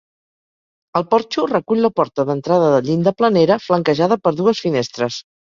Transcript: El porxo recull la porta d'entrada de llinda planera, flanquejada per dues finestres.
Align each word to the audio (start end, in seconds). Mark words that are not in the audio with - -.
El 0.99 1.03
porxo 1.11 1.43
recull 1.51 1.83
la 1.87 1.91
porta 1.99 2.25
d'entrada 2.31 2.73
de 2.77 2.81
llinda 2.89 3.15
planera, 3.21 3.59
flanquejada 3.67 4.19
per 4.25 4.35
dues 4.43 4.65
finestres. 4.67 5.23